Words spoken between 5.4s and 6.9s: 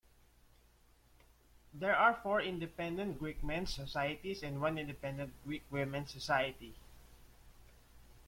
Greek Women's "Society".